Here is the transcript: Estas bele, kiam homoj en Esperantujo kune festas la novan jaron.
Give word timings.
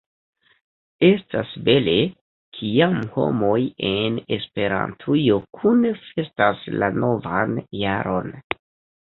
Estas 1.07 1.51
bele, 1.67 1.93
kiam 2.59 2.95
homoj 3.17 3.59
en 3.91 4.17
Esperantujo 4.39 5.39
kune 5.59 5.93
festas 6.09 6.67
la 6.85 6.91
novan 7.05 7.55
jaron. 7.85 8.35